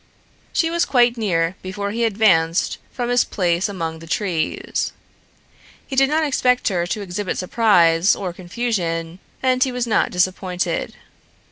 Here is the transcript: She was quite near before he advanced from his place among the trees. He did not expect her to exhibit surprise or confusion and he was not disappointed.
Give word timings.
She 0.51 0.71
was 0.71 0.83
quite 0.83 1.15
near 1.15 1.55
before 1.61 1.91
he 1.91 2.05
advanced 2.05 2.79
from 2.91 3.09
his 3.09 3.23
place 3.23 3.69
among 3.69 3.99
the 3.99 4.07
trees. 4.07 4.93
He 5.85 5.95
did 5.95 6.09
not 6.09 6.23
expect 6.25 6.69
her 6.69 6.87
to 6.87 7.01
exhibit 7.01 7.37
surprise 7.37 8.15
or 8.15 8.33
confusion 8.33 9.19
and 9.43 9.63
he 9.63 9.71
was 9.71 9.85
not 9.85 10.09
disappointed. 10.09 10.95